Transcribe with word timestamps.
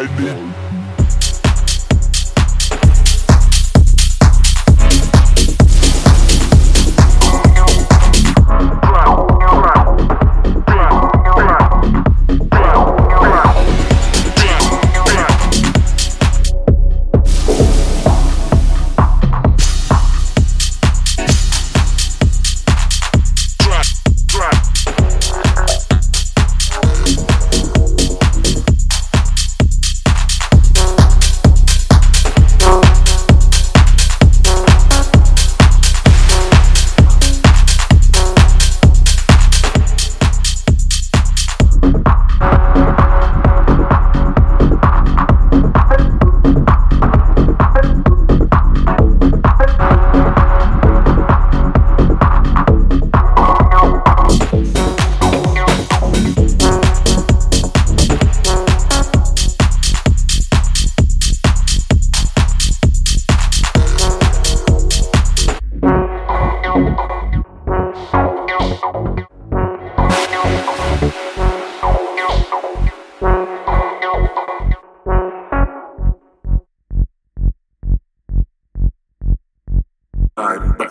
my 0.00 0.16
dick. 0.16 0.49
I'm 80.40 80.72
back. 80.78 80.88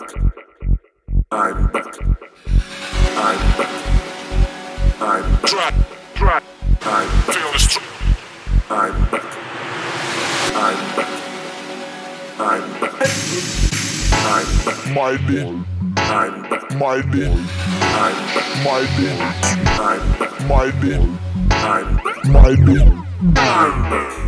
I'm 1.32 1.72
back. 1.72 1.86
I'm 3.16 3.38
back. 3.58 3.72
I'm 5.00 5.22
back. 5.32 5.42
Try, 5.42 5.70
try. 6.14 6.40
I'm 6.82 7.08
back. 7.08 7.34
Feel 7.34 7.50
the 7.52 7.58
street. 7.58 7.82
I'm 8.70 8.94
back. 9.10 9.24
I'm 10.54 10.78
back. 10.94 11.10
I'm 12.38 12.62
back. 12.80 12.94
I'm 14.14 14.46
back. 14.64 14.78
My 14.94 15.16
dear. 15.26 15.48
I'm 15.96 16.42
back. 16.48 16.64
My 16.76 17.02
dear. 17.10 17.34
I'm 17.90 18.14
back. 18.30 18.46
My 18.62 18.80
dear. 18.96 19.18
I'm 19.66 20.00
back. 20.16 20.34
My 20.46 20.70
dear. 20.80 21.02
I'm 21.50 21.96
back. 21.96 22.18
My 22.26 22.54
dear. 22.54 22.86
I'm 23.34 23.74
back. 23.90 24.20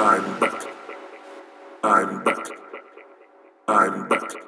I'm 0.00 0.40
back. 0.40 0.66
I'm 1.84 2.24
back. 2.24 2.48
I'm 3.68 4.08
back. 4.08 4.47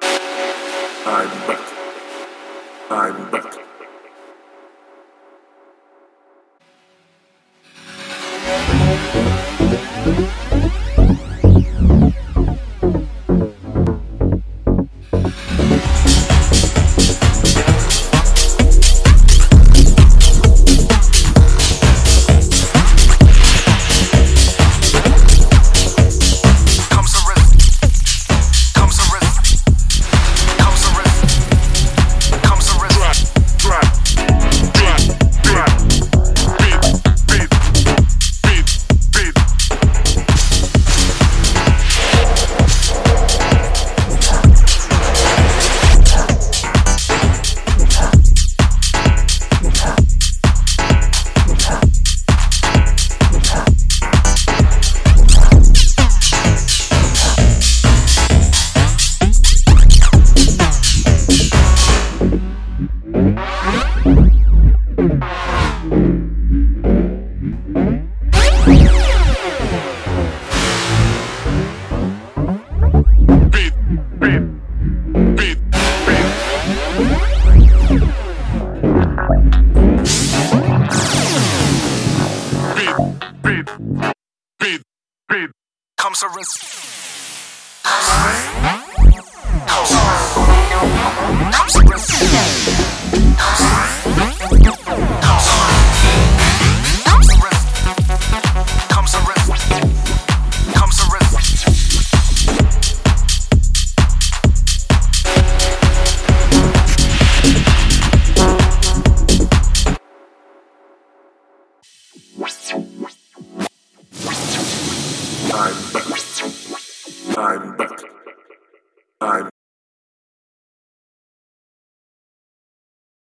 Comes 86.21 86.61